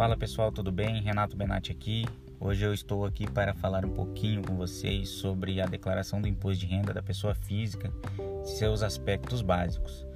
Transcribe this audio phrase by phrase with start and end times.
[0.00, 1.02] Fala pessoal, tudo bem?
[1.02, 2.06] Renato Benatti aqui.
[2.40, 6.60] Hoje eu estou aqui para falar um pouquinho com vocês sobre a declaração do imposto
[6.60, 7.92] de renda da pessoa física,
[8.42, 10.06] seus aspectos básicos.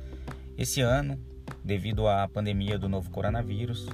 [0.57, 1.21] Esse ano,
[1.63, 3.87] devido à pandemia do novo coronavírus,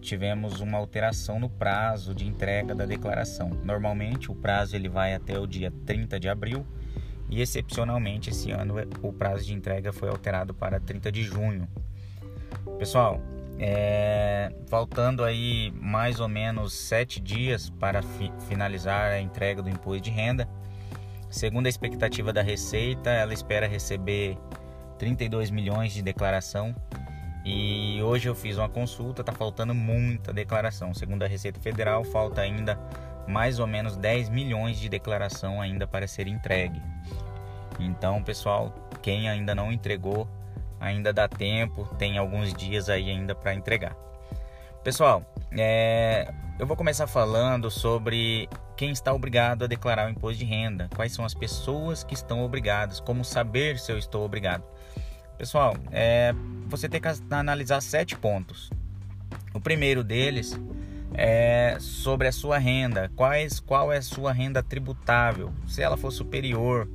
[0.00, 3.50] tivemos uma alteração no prazo de entrega da declaração.
[3.62, 6.66] Normalmente o prazo ele vai até o dia 30 de abril
[7.28, 11.68] e excepcionalmente esse ano o prazo de entrega foi alterado para 30 de junho.
[12.78, 13.20] Pessoal,
[13.58, 20.02] é, faltando aí mais ou menos sete dias para fi finalizar a entrega do imposto
[20.02, 20.48] de renda.
[21.30, 24.38] Segundo a expectativa da Receita, ela espera receber
[24.98, 26.74] 32 milhões de declaração.
[27.44, 30.94] E hoje eu fiz uma consulta, está faltando muita declaração.
[30.94, 32.78] Segundo a Receita Federal, falta ainda
[33.26, 36.80] mais ou menos 10 milhões de declaração ainda para ser entregue.
[37.78, 40.28] Então, pessoal, quem ainda não entregou,
[40.80, 43.96] ainda dá tempo, tem alguns dias aí ainda para entregar.
[44.82, 50.44] Pessoal, é, eu vou começar falando sobre quem está obrigado a declarar o imposto de
[50.44, 54.62] renda, quais são as pessoas que estão obrigadas, como saber se eu estou obrigado.
[55.36, 56.32] Pessoal, é,
[56.66, 58.70] você tem que analisar sete pontos.
[59.52, 60.58] O primeiro deles
[61.14, 66.12] é sobre a sua renda, quais, qual é a sua renda tributável, se ela for
[66.12, 66.88] superior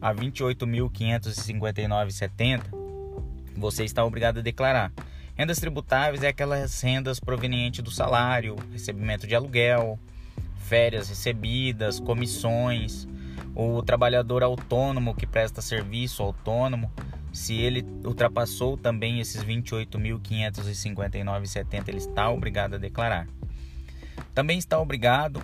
[0.00, 2.83] a 28.559,70
[3.64, 4.92] você está obrigado a declarar.
[5.34, 9.98] Rendas tributáveis é aquelas rendas provenientes do salário, recebimento de aluguel,
[10.58, 13.08] férias recebidas, comissões,
[13.54, 16.92] o trabalhador autônomo que presta serviço autônomo,
[17.32, 23.26] se ele ultrapassou também esses 28.559,70, ele está obrigado a declarar.
[24.34, 25.42] Também está obrigado,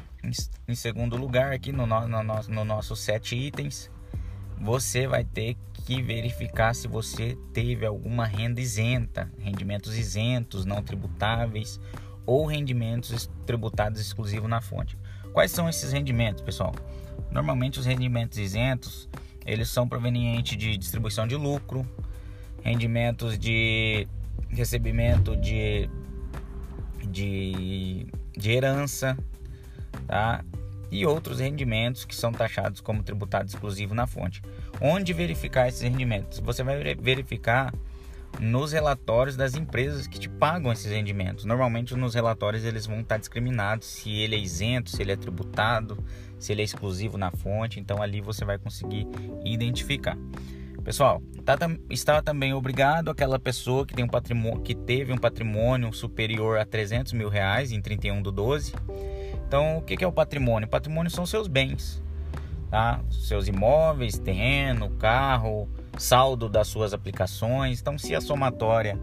[0.68, 3.90] em segundo lugar, aqui no, no, no, no nosso sete itens,
[4.60, 5.56] você vai ter
[6.02, 11.80] verificar se você teve alguma renda isenta, rendimentos isentos, não tributáveis
[12.24, 14.96] ou rendimentos tributados exclusivos na fonte.
[15.32, 16.74] Quais são esses rendimentos, pessoal?
[17.30, 19.08] Normalmente os rendimentos isentos,
[19.44, 21.86] eles são provenientes de distribuição de lucro,
[22.62, 24.06] rendimentos de
[24.48, 25.88] recebimento de,
[27.08, 28.06] de,
[28.36, 29.16] de herança,
[30.06, 30.44] tá?
[30.90, 34.42] E outros rendimentos que são taxados como tributado exclusivo na fonte.
[34.80, 36.40] Onde verificar esses rendimentos?
[36.40, 37.72] Você vai verificar
[38.38, 41.44] nos relatórios das empresas que te pagam esses rendimentos.
[41.44, 46.02] Normalmente nos relatórios eles vão estar discriminados se ele é isento, se ele é tributado,
[46.38, 49.06] se ele é exclusivo na fonte, então ali você vai conseguir
[49.44, 50.16] identificar.
[50.82, 51.56] Pessoal, tá,
[51.90, 56.64] está também obrigado aquela pessoa que tem um patrimônio, que teve um patrimônio superior a
[56.64, 58.72] 300 mil reais em 31 do 12
[59.50, 60.68] então, o que é o patrimônio?
[60.68, 62.00] O patrimônio são seus bens,
[62.70, 63.00] tá?
[63.10, 65.68] Seus imóveis, terreno, carro,
[65.98, 67.80] saldo das suas aplicações.
[67.80, 68.96] Então, se a somatória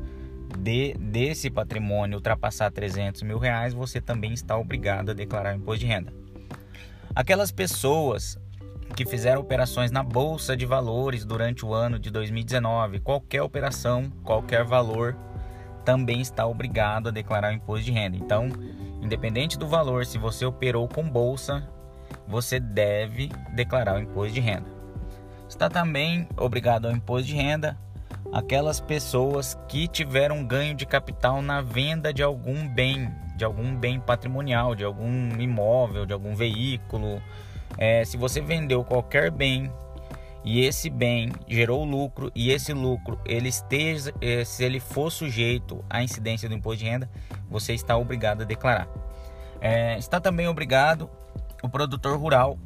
[0.57, 5.85] de, desse patrimônio ultrapassar 300 mil reais, você também está obrigado a declarar imposto de
[5.85, 6.13] renda.
[7.13, 8.39] Aquelas pessoas
[8.95, 14.63] que fizeram operações na bolsa de valores durante o ano de 2019, qualquer operação, qualquer
[14.63, 15.13] valor,
[15.83, 18.15] também está obrigado a declarar o imposto de renda.
[18.15, 18.47] Então,
[19.01, 21.67] Independente do valor, se você operou com bolsa,
[22.27, 24.67] você deve declarar o imposto de renda.
[25.47, 27.77] Está também obrigado ao imposto de renda
[28.31, 33.99] aquelas pessoas que tiveram ganho de capital na venda de algum bem, de algum bem
[33.99, 37.21] patrimonial, de algum imóvel, de algum veículo.
[37.77, 39.71] É, se você vendeu qualquer bem
[40.43, 45.83] e esse bem gerou lucro e esse lucro ele esteja, eh, se ele for sujeito
[45.89, 47.09] à incidência do imposto de renda,
[47.49, 48.87] você está obrigado a declarar.
[49.59, 51.09] É, está também obrigado
[51.63, 52.57] o produtor rural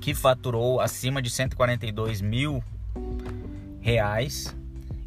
[0.00, 2.62] que faturou acima de 142 mil
[3.80, 4.56] reais,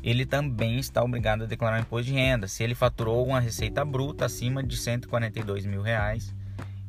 [0.03, 2.47] ele também está obrigado a declarar imposto de renda.
[2.47, 6.34] Se ele faturou uma receita bruta acima de 142 mil reais,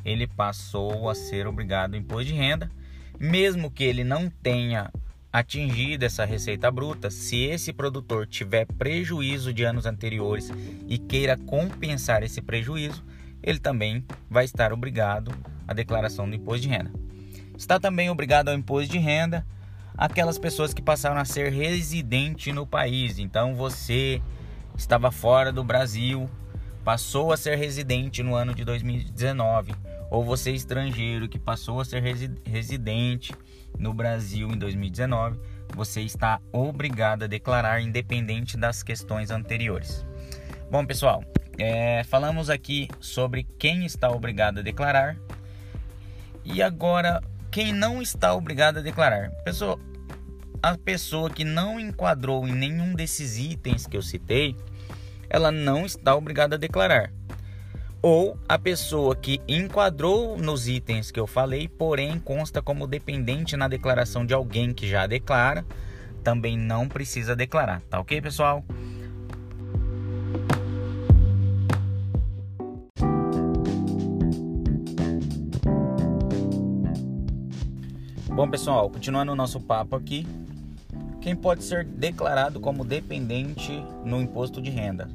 [0.04, 2.70] ele passou a ser obrigado ao imposto de renda
[3.18, 4.91] mesmo que ele não tenha
[5.38, 10.50] atingido essa receita bruta, se esse produtor tiver prejuízo de anos anteriores
[10.88, 13.04] e queira compensar esse prejuízo,
[13.42, 15.30] ele também vai estar obrigado
[15.68, 16.91] à declaração do imposto de renda.
[17.54, 19.47] Está também obrigado ao imposto de renda
[19.94, 23.18] aquelas pessoas que passaram a ser residente no país.
[23.18, 24.22] Então você
[24.74, 26.30] estava fora do Brasil,
[26.83, 29.74] passou a ser residente no ano de 2019
[30.10, 32.03] ou você estrangeiro que passou a ser
[32.42, 33.34] residente
[33.78, 35.38] no Brasil em 2019,
[35.74, 40.04] você está obrigado a declarar independente das questões anteriores.
[40.70, 41.24] Bom, pessoal,
[41.58, 45.16] é, falamos aqui sobre quem está obrigado a declarar
[46.44, 49.30] e agora quem não está obrigado a declarar.
[49.44, 49.78] Pessoa,
[50.62, 54.56] a pessoa que não enquadrou em nenhum desses itens que eu citei,
[55.28, 57.12] ela não está obrigada a declarar.
[58.03, 63.69] Ou a pessoa que enquadrou nos itens que eu falei, porém consta como dependente na
[63.69, 65.65] declaração de alguém que já declara,
[66.22, 68.65] também não precisa declarar, tá ok, pessoal?
[78.28, 80.27] Bom, pessoal, continuando o nosso papo aqui,
[81.22, 85.09] quem pode ser declarado como dependente no imposto de renda?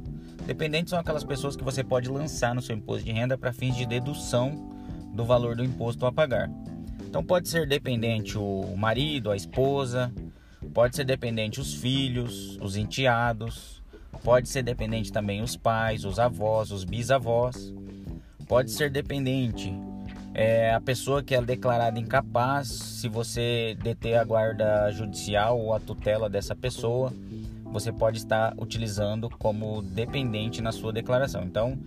[0.46, 3.76] Dependentes são aquelas pessoas que você pode lançar no seu imposto de renda para fins
[3.76, 4.70] de dedução
[5.14, 6.50] do valor do imposto a pagar.
[7.06, 10.12] Então pode ser dependente o marido, a esposa,
[10.74, 13.82] pode ser dependente os filhos, os enteados,
[14.24, 17.72] pode ser dependente também os pais, os avós, os bisavós,
[18.48, 19.72] pode ser dependente
[20.34, 25.80] é, a pessoa que é declarada incapaz, se você deter a guarda judicial ou a
[25.80, 27.12] tutela dessa pessoa,
[27.72, 31.42] você pode estar utilizando como dependente na sua declaração.
[31.42, 31.78] Então,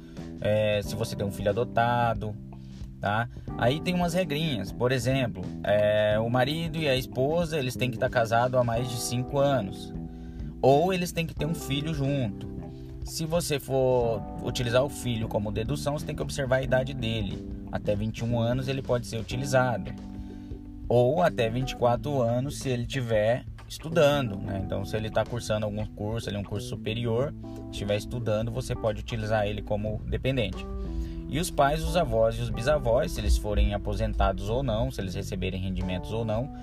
[0.42, 2.36] é, se você tem um filho adotado,
[3.00, 3.30] tá?
[3.58, 4.72] Aí tem umas regrinhas.
[4.72, 8.90] Por exemplo, é, o marido e a esposa eles têm que estar casados há mais
[8.90, 9.94] de 5 anos,
[10.62, 12.56] ou eles têm que ter um filho junto.
[13.04, 17.48] Se você for utilizar o filho como dedução, você tem que observar a idade dele.
[17.72, 19.92] Até 21 anos ele pode ser utilizado,
[20.90, 24.62] ou até 24 anos se ele tiver estudando, né?
[24.64, 27.34] Então, se ele está cursando algum curso, ele é um curso superior,
[27.72, 30.66] estiver estudando, você pode utilizar ele como dependente.
[31.28, 35.02] E os pais, os avós e os bisavós, se eles forem aposentados ou não, se
[35.02, 36.54] eles receberem rendimentos ou não,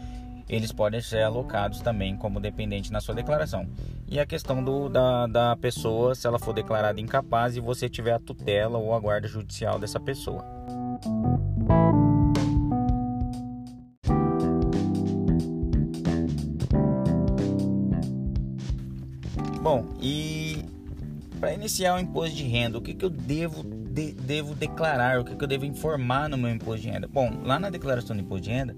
[0.49, 3.67] eles podem ser alocados também como dependente na sua declaração.
[4.07, 8.13] E a questão do, da, da pessoa, se ela for declarada incapaz e você tiver
[8.13, 10.45] a tutela ou a guarda judicial dessa pessoa.
[21.63, 25.37] Iniciar o imposto de renda, o que, que eu devo, de, devo declarar, o que,
[25.37, 27.07] que eu devo informar no meu imposto de renda?
[27.07, 28.77] Bom, lá na declaração de imposto de renda,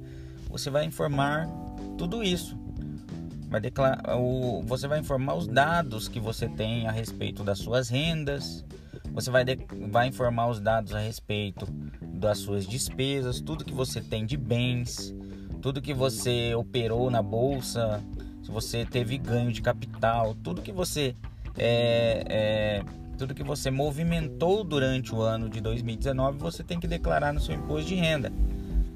[0.50, 1.48] você vai informar
[1.96, 2.58] tudo isso.
[3.48, 7.88] Vai declarar, o, você vai informar os dados que você tem a respeito das suas
[7.88, 8.64] rendas,
[9.12, 9.58] você vai, de,
[9.90, 11.66] vai informar os dados a respeito
[12.02, 15.14] das suas despesas, tudo que você tem de bens,
[15.62, 18.02] tudo que você operou na bolsa,
[18.42, 21.14] se você teve ganho de capital, tudo que você
[21.56, 22.82] é, é,
[23.16, 27.54] tudo que você movimentou durante o ano de 2019, você tem que declarar no seu
[27.54, 28.32] imposto de renda,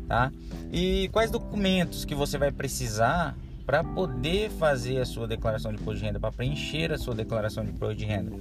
[0.06, 0.32] tá?
[0.72, 6.00] E quais documentos que você vai precisar para poder fazer a sua declaração de imposto
[6.00, 8.32] de renda, para preencher a sua declaração de imposto de renda?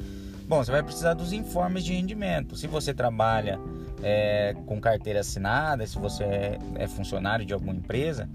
[0.47, 2.55] Bom, você vai precisar dos informes de rendimento.
[2.55, 3.59] Se você trabalha
[4.01, 8.29] é, com carteira assinada, se você é, é funcionário de alguma empresa,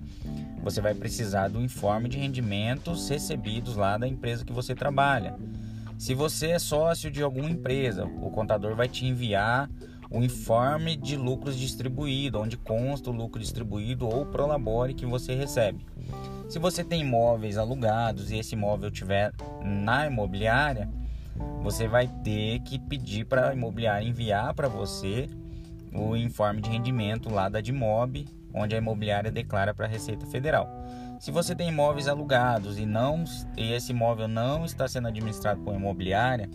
[0.62, 5.34] você vai precisar do informe de rendimentos recebidos lá da empresa que você trabalha.
[6.02, 9.70] Se você é sócio de alguma empresa, o contador vai te enviar
[10.10, 15.86] o informe de lucros distribuído, onde consta o lucro distribuído ou prolabore que você recebe.
[16.48, 19.30] Se você tem imóveis alugados e esse imóvel tiver
[19.64, 20.90] na imobiliária,
[21.62, 25.28] você vai ter que pedir para a imobiliária enviar para você
[25.94, 30.68] o informe de rendimento lá da Dimob onde a imobiliária declara para a Receita Federal.
[31.22, 33.22] Se você tem imóveis alugados e não
[33.56, 36.50] e esse imóvel não está sendo administrado por imobiliária,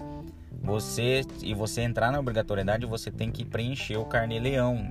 [0.62, 4.86] você e você entrar na obrigatoriedade, você tem que preencher o Carnê Leão.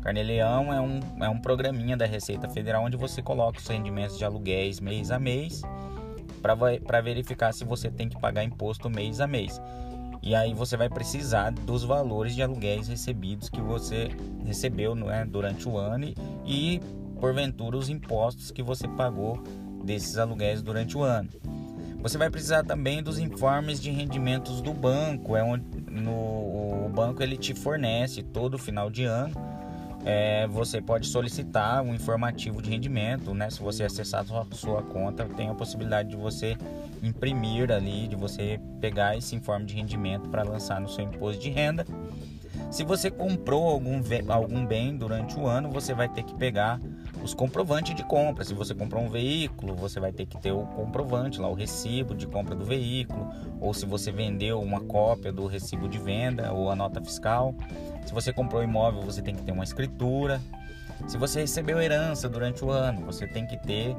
[0.00, 4.16] Carnê Leão é um, é um programinha da Receita Federal onde você coloca os rendimentos
[4.16, 5.60] de aluguéis mês a mês
[6.40, 9.60] para verificar se você tem que pagar imposto mês a mês.
[10.22, 14.08] E aí você vai precisar dos valores de aluguéis recebidos que você
[14.46, 16.14] recebeu é, durante o ano e,
[16.46, 16.80] e,
[17.22, 19.40] porventura, os impostos que você pagou
[19.84, 21.28] desses aluguéis durante o ano.
[22.02, 26.10] Você vai precisar também dos informes de rendimentos do banco, é onde no,
[26.86, 29.36] o banco ele te fornece todo final de ano
[30.04, 33.48] é, você pode solicitar um informativo de rendimento, né?
[33.50, 36.56] Se você acessar sua, sua, conta, tem a possibilidade de você
[37.02, 41.50] imprimir ali, de você pegar esse informe de rendimento para lançar no seu imposto de
[41.50, 41.86] renda.
[42.70, 46.80] Se você comprou algum, algum bem durante o ano, você vai ter que pegar
[47.22, 48.44] os comprovantes de compra.
[48.44, 52.14] Se você comprou um veículo, você vai ter que ter o comprovante lá, o recibo
[52.14, 53.28] de compra do veículo,
[53.60, 57.54] ou se você vendeu uma cópia do recibo de venda ou a nota fiscal.
[58.04, 60.40] Se você comprou imóvel, você tem que ter uma escritura.
[61.06, 63.96] Se você recebeu herança durante o ano, você tem que ter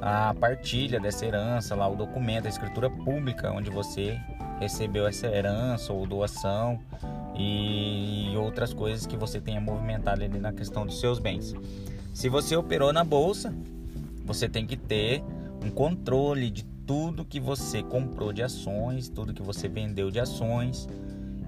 [0.00, 4.18] a partilha dessa herança, lá o documento, a escritura pública onde você
[4.58, 6.78] recebeu essa herança ou doação
[7.36, 11.54] e outras coisas que você tenha movimentado ali na questão dos seus bens.
[12.12, 13.54] Se você operou na bolsa,
[14.24, 15.22] você tem que ter
[15.64, 20.88] um controle de tudo que você comprou de ações, tudo que você vendeu de ações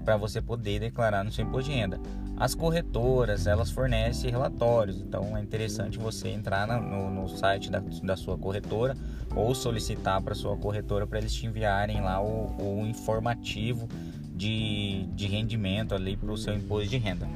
[0.03, 1.99] para você poder declarar no seu imposto de renda.
[2.35, 8.15] As corretoras, elas fornecem relatórios, então é interessante você entrar no, no site da, da,
[8.17, 8.97] sua corretora
[9.35, 13.87] ou solicitar para sua corretora para eles te enviarem lá o, o informativo
[14.35, 17.29] de, de rendimento ali para o seu imposto de renda.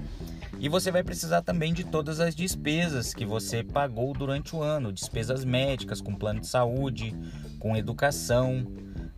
[0.59, 4.91] E você vai precisar também de todas as despesas que você pagou durante o ano,
[4.91, 7.15] despesas médicas, com plano de saúde,
[7.59, 8.65] com educação,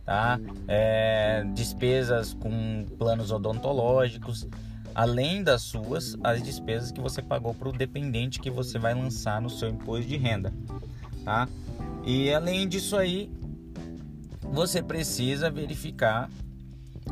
[0.04, 0.38] tá?
[0.68, 4.46] É, despesas com planos odontológicos,
[4.94, 9.40] além das suas, as despesas que você pagou para o dependente que você vai lançar
[9.40, 10.52] no seu imposto de renda,
[11.24, 11.48] tá?
[12.04, 13.30] E além disso aí,
[14.42, 16.28] você precisa verificar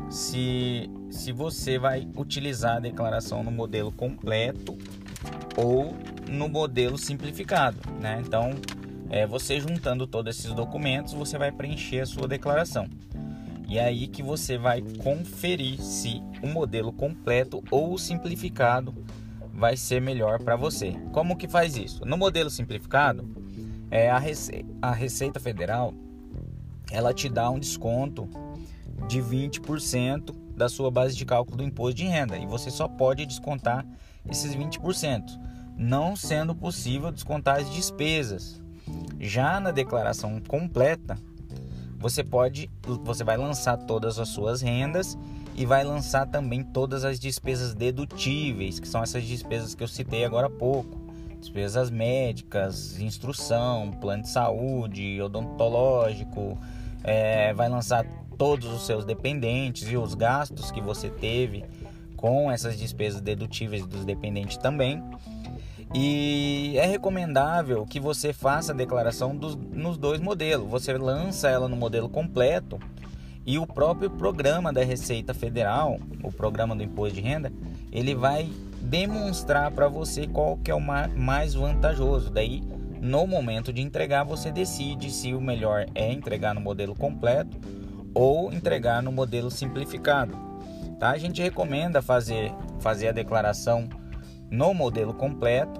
[0.09, 4.77] se, se você vai utilizar a declaração no modelo completo
[5.57, 5.95] ou
[6.29, 8.21] no modelo simplificado, né?
[8.25, 8.51] Então,
[9.09, 12.87] é, você juntando todos esses documentos, você vai preencher a sua declaração.
[13.67, 18.93] E é aí que você vai conferir se o modelo completo ou simplificado
[19.53, 20.93] vai ser melhor para você.
[21.11, 22.05] Como que faz isso?
[22.05, 23.29] No modelo simplificado,
[23.91, 25.93] é a, Rece a Receita Federal
[26.91, 28.27] ela te dá um desconto
[29.07, 33.25] de 20% da sua base de cálculo do imposto de renda e você só pode
[33.25, 33.85] descontar
[34.29, 35.39] esses 20%,
[35.77, 38.61] não sendo possível descontar as despesas.
[39.17, 41.17] Já na declaração completa,
[41.97, 42.69] você pode,
[43.05, 45.17] você vai lançar todas as suas rendas
[45.55, 50.25] e vai lançar também todas as despesas dedutíveis, que são essas despesas que eu citei
[50.25, 50.99] agora há pouco.
[51.39, 56.57] Despesas médicas, instrução, plano de saúde, odontológico,
[57.01, 58.05] é, vai lançar
[58.39, 61.65] todos os seus dependentes e os gastos que você teve
[62.15, 65.03] com essas despesas dedutíveis dos dependentes também.
[65.93, 70.69] E é recomendável que você faça a declaração dos, nos dois modelos.
[70.69, 72.79] Você lança ela no modelo completo
[73.45, 77.51] e o próprio programa da Receita Federal, o programa do Imposto de Renda,
[77.91, 78.49] ele vai
[78.81, 82.29] demonstrar para você qual que é o mais vantajoso.
[82.29, 82.63] Daí,
[83.01, 87.57] no momento de entregar, você decide se o melhor é entregar no modelo completo
[88.13, 90.37] ou entregar no modelo simplificado.
[90.99, 91.11] Tá?
[91.11, 93.87] A gente recomenda fazer, fazer a declaração
[94.49, 95.79] no modelo completo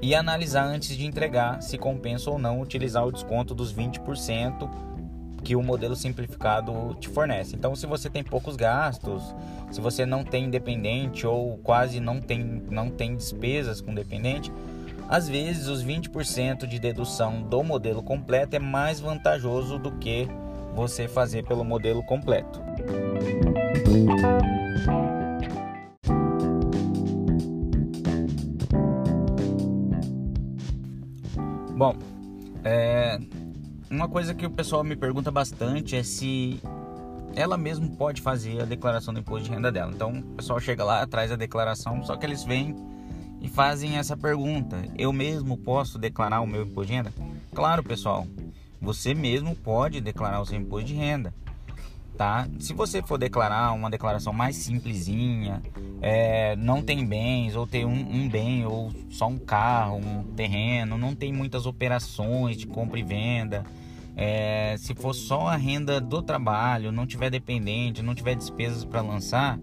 [0.00, 4.68] e analisar antes de entregar se compensa ou não utilizar o desconto dos 20%
[5.42, 7.54] que o modelo simplificado te fornece.
[7.54, 9.34] Então, se você tem poucos gastos,
[9.70, 14.52] se você não tem independente ou quase não tem, não tem despesas com dependente,
[15.08, 20.28] às vezes os 20% de dedução do modelo completo é mais vantajoso do que
[20.78, 22.62] você fazer pelo modelo completo.
[31.76, 31.96] Bom,
[32.62, 33.18] é,
[33.90, 36.60] uma coisa que o pessoal me pergunta bastante é se
[37.34, 39.90] ela mesmo pode fazer a declaração do imposto de renda dela.
[39.92, 42.76] Então o pessoal chega lá, traz a declaração, só que eles vêm
[43.40, 47.12] e fazem essa pergunta: eu mesmo posso declarar o meu imposto de renda?
[47.52, 48.24] Claro, pessoal,
[48.80, 51.34] você mesmo pode declarar o seu imposto de renda.
[52.16, 52.48] Tá?
[52.58, 55.62] Se você for declarar uma declaração mais simplesinha,
[56.02, 60.98] é, não tem bens, ou tem um, um, bem, ou só um carro, um terreno,
[60.98, 63.64] não tem muitas operações de compra e venda,
[64.16, 69.00] é, se for só a renda do trabalho, não tiver dependente, não tiver despesas para
[69.00, 69.60] lançar,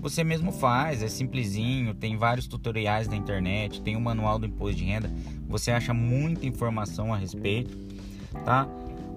[0.00, 4.76] você mesmo faz, é simplesinho, tem vários tutoriais na internet, tem o manual do imposto
[4.76, 5.12] de renda,
[5.46, 7.76] você acha muita informação a respeito
[8.44, 8.68] tá?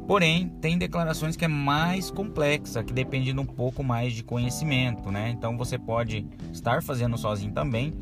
[0.08, 5.12] Porém, tem declarações que é mais complexa, que depende de um pouco mais de conhecimento,
[5.12, 5.30] né?
[5.30, 7.94] Então você pode estar fazendo sozinho também,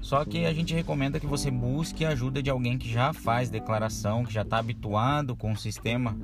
[0.00, 3.50] só que a gente recomenda que você busque a ajuda de alguém que já faz
[3.50, 6.16] declaração, que já está habituado com o sistema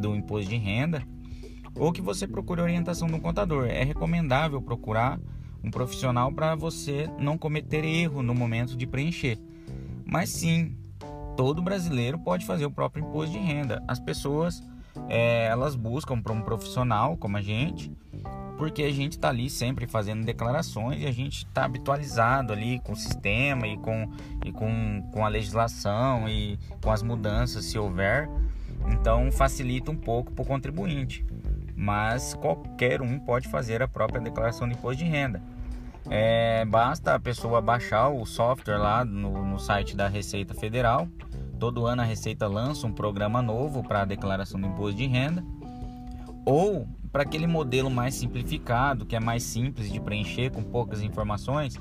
[0.00, 1.02] do imposto de renda,
[1.76, 3.66] ou que você procure orientação do contador.
[3.66, 5.20] É recomendável procurar
[5.62, 9.38] um profissional para você não cometer erro no momento de preencher.
[10.04, 10.74] Mas sim,
[11.40, 13.82] todo brasileiro pode fazer o próprio imposto de renda.
[13.88, 14.62] As pessoas
[15.08, 17.90] é, elas buscam para um profissional como a gente,
[18.58, 22.92] porque a gente está ali sempre fazendo declarações e a gente está habitualizado ali com
[22.92, 24.10] o sistema e com,
[24.44, 28.28] e com, com a legislação e com as mudanças se houver.
[28.92, 31.24] Então facilita um pouco para o contribuinte.
[31.74, 35.40] Mas qualquer um pode fazer a própria declaração de imposto de renda.
[36.10, 41.08] É, basta a pessoa baixar o software lá no, no site da Receita Federal
[41.60, 45.44] Todo ano a Receita lança um programa novo para a declaração do imposto de renda
[46.46, 51.78] ou para aquele modelo mais simplificado, que é mais simples de preencher com poucas informações,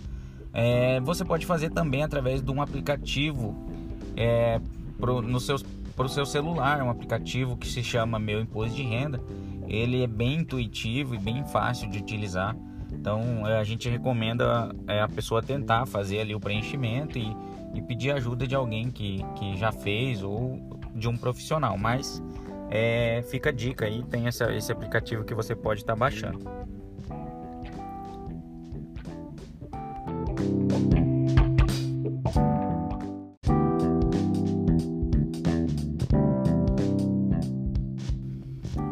[0.54, 3.56] é, você pode fazer também através de um aplicativo
[4.18, 4.60] é,
[5.00, 5.58] pro, no seu,
[6.26, 9.22] celular, um aplicativo que se chama Meu Imposto de Renda.
[9.68, 12.56] Ele é bem intuitivo e bem fácil de utilizar.
[12.92, 17.36] Então é, a gente recomenda é, a pessoa tentar fazer ali o preenchimento e,
[17.74, 20.60] e pedir ajuda de alguém que, que já fez ou
[20.96, 21.78] de um profissional.
[21.78, 22.22] Mas
[22.70, 26.40] é, fica a dica aí, tem essa, esse aplicativo que você pode estar tá baixando.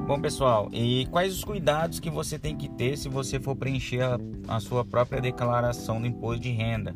[0.08, 4.02] Bom, pessoal, e quais os cuidados que você tem que ter se você for preencher
[4.02, 4.18] a,
[4.48, 6.96] a sua própria declaração do imposto de renda?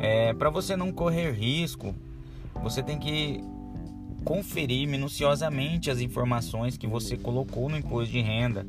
[0.00, 1.94] É, Para você não correr risco,
[2.62, 3.42] você tem que
[4.24, 8.66] conferir minuciosamente as informações que você colocou no imposto de renda.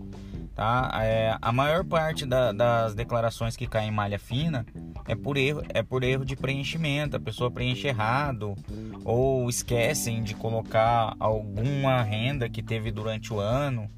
[0.53, 0.89] Tá?
[1.01, 4.65] É, a maior parte da, das declarações que caem em malha fina
[5.05, 7.17] é por erro, é por erro de preenchimento.
[7.17, 8.55] A pessoa preenche errado
[9.03, 13.89] ou esquecem de colocar alguma renda que teve durante o ano.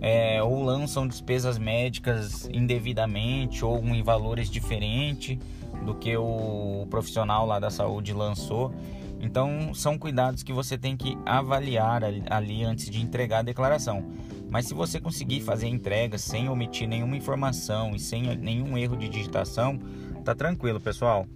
[0.00, 5.36] É, ou lançam despesas médicas indevidamente ou em valores diferentes
[5.84, 8.72] do que o profissional lá da saúde lançou.
[9.20, 14.04] Então, são cuidados que você tem que avaliar ali antes de entregar a declaração.
[14.50, 18.96] Mas se você conseguir fazer a entrega sem omitir nenhuma informação e sem nenhum erro
[18.96, 19.78] de digitação,
[20.24, 21.26] tá tranquilo, pessoal.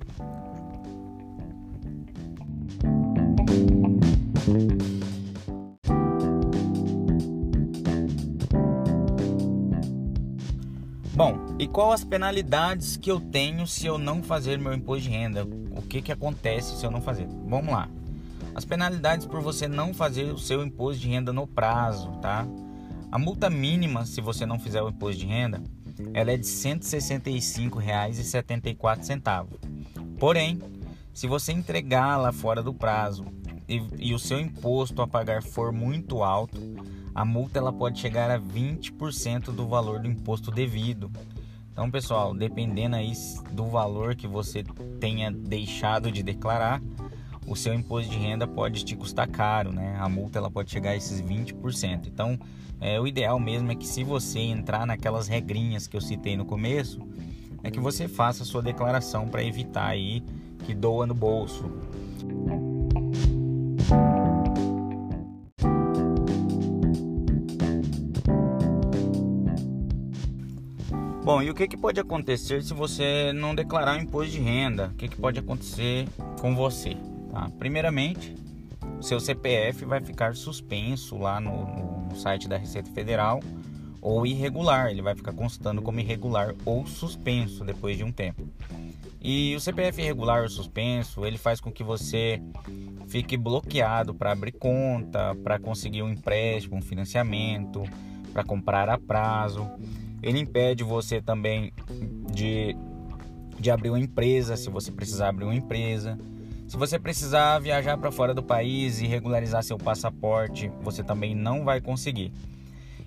[11.73, 15.47] Qual as penalidades que eu tenho se eu não fazer meu imposto de renda?
[15.77, 17.27] O que, que acontece se eu não fazer?
[17.47, 17.89] Vamos lá.
[18.55, 22.45] As penalidades por você não fazer o seu imposto de renda no prazo, tá?
[23.11, 25.63] A multa mínima, se você não fizer o imposto de renda,
[26.13, 29.47] ela é de R$ 165,74.
[30.19, 30.61] Porém,
[31.13, 33.27] se você entregar lá fora do prazo
[33.69, 36.59] e, e, o seu imposto a pagar for muito alto,
[37.15, 41.11] a multa ela pode chegar a 20% do valor do imposto devido.
[41.79, 43.13] Então, pessoal, dependendo aí
[43.53, 44.65] do valor que você
[44.99, 46.83] tenha deixado de declarar,
[47.47, 49.97] o seu imposto de renda pode te custar caro, né?
[50.01, 52.09] A multa ela pode chegar a esses 20%.
[52.09, 52.37] Então,
[52.81, 56.45] é, o ideal mesmo é que se você entrar naquelas regrinhas que eu citei no
[56.45, 57.01] começo,
[57.63, 60.25] é que você faça a sua declaração para evitar aí
[60.65, 61.65] que doa no bolso.
[71.39, 74.89] Bom, e o que, que pode acontecer se você não declarar o imposto de renda?
[74.89, 76.09] O que, que pode acontecer
[76.41, 76.97] com você?
[77.31, 77.49] Tá?
[77.61, 78.35] Primeiramente,
[79.01, 83.39] seu CPF vai ficar suspenso lá no, no site da Receita Federal
[84.03, 88.43] ou irregular, ele vai ficar constando como irregular ou suspenso depois de um tempo.
[89.23, 92.43] E o CPF irregular ou suspenso, ele faz com que você
[93.07, 97.85] fique bloqueado para abrir conta, para conseguir um empréstimo, um financiamento,
[98.33, 99.71] para comprar a prazo.
[100.23, 101.73] Ele impede você também
[102.33, 102.77] de,
[103.59, 106.19] de abrir uma empresa, se você precisar abrir uma empresa.
[106.67, 111.65] Se você precisar viajar para fora do país e regularizar seu passaporte, você também não
[111.65, 112.33] vai conseguir.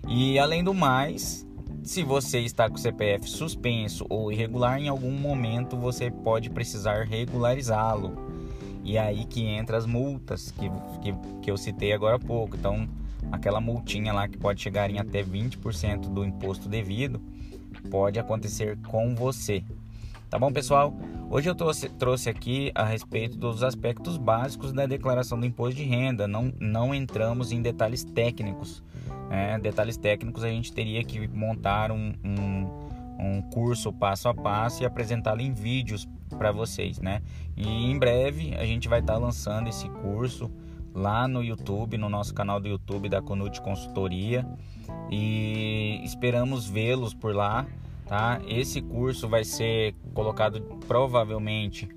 [0.08, 1.46] E além do mais,
[1.84, 7.06] se você está com o CPF suspenso ou irregular, em algum momento você pode precisar
[7.06, 8.32] regularizá-lo.
[8.84, 10.70] E aí que entra as multas que,
[11.02, 12.56] que, que eu citei agora há pouco.
[12.56, 12.88] Então,
[13.32, 17.22] aquela multinha lá que pode chegar em até 20% do imposto devido,
[17.90, 19.64] pode acontecer com você.
[20.30, 20.94] Tá bom, pessoal?
[21.30, 25.84] Hoje eu trouxe, trouxe aqui a respeito dos aspectos básicos da declaração do imposto de
[25.84, 26.26] renda.
[26.26, 28.82] Não, não entramos em detalhes técnicos.
[29.30, 29.60] Né?
[29.60, 32.70] Detalhes técnicos a gente teria que montar um, um,
[33.20, 36.08] um curso passo a passo e apresentá-lo em vídeos
[36.38, 37.22] para vocês, né?
[37.58, 40.50] E em breve a gente vai estar tá lançando esse curso
[40.94, 44.46] lá no YouTube, no nosso canal do YouTube da Conute Consultoria
[45.10, 47.66] e esperamos vê-los por lá,
[48.06, 48.42] tá?
[48.48, 51.90] Esse curso vai ser colocado provavelmente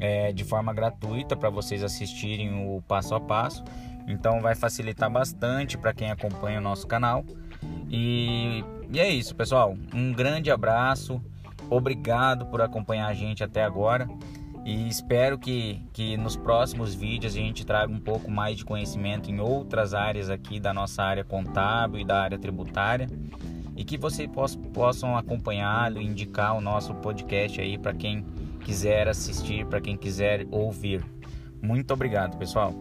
[0.00, 3.64] é, de forma gratuita para vocês assistirem o passo a passo,
[4.06, 7.24] então vai facilitar bastante para quem acompanha o nosso canal.
[7.90, 9.76] E, e é isso, pessoal.
[9.92, 11.20] Um grande abraço,
[11.68, 14.08] obrigado por acompanhar a gente até agora.
[14.68, 19.30] E espero que, que nos próximos vídeos a gente traga um pouco mais de conhecimento
[19.30, 23.08] em outras áreas aqui da nossa área contábil e da área tributária.
[23.74, 24.28] E que vocês
[24.74, 28.26] possam acompanhá-lo e indicar o nosso podcast aí para quem
[28.62, 31.02] quiser assistir, para quem quiser ouvir.
[31.62, 32.74] Muito obrigado, pessoal.